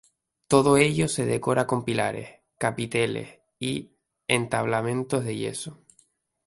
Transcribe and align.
Todo 0.47 0.77
ello 0.77 1.07
se 1.07 1.27
decora 1.27 1.67
con 1.67 1.85
pilares, 1.85 2.39
capiteles 2.57 3.37
y 3.59 3.97
entablamentos 4.27 5.23
de 5.23 5.35
yeso. 5.37 5.77